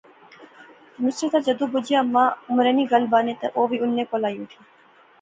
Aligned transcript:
نصرتا 1.03 1.39
جیدوں 1.45 1.67
بجیا 1.73 1.99
اماں 2.05 2.27
عمرانے 2.49 2.71
نی 2.77 2.83
گل 2.91 3.03
بانے 3.11 3.33
تے 3.39 3.47
او 3.55 3.61
وی 3.69 3.77
انیں 3.83 4.07
کول 4.09 4.23
آئی 4.27 4.37
اوٹھی 4.39 4.59